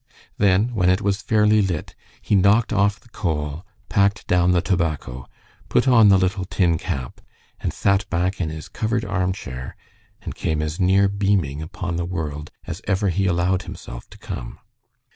Then, 0.39 0.73
when 0.73 0.89
it 0.89 0.99
was 1.03 1.21
fairly 1.21 1.61
lit, 1.61 1.93
he 2.23 2.33
knocked 2.35 2.73
off 2.73 2.99
the 2.99 3.09
coal, 3.09 3.63
packed 3.87 4.25
down 4.25 4.49
the 4.49 4.59
tobacco, 4.59 5.27
put 5.69 5.87
on 5.87 6.09
the 6.09 6.17
little 6.17 6.43
tin 6.43 6.79
cap, 6.79 7.21
and 7.59 7.71
sat 7.71 8.09
back 8.09 8.41
in 8.41 8.49
his 8.49 8.67
covered 8.67 9.05
arm 9.05 9.31
chair, 9.31 9.75
and 10.23 10.33
came 10.33 10.59
as 10.59 10.79
near 10.79 11.07
beaming 11.07 11.61
upon 11.61 11.97
the 11.97 12.05
world 12.05 12.49
as 12.65 12.81
ever 12.85 13.09
he 13.09 13.27
allowed 13.27 13.61
himself 13.61 14.09
to 14.09 14.17
come. 14.17 14.57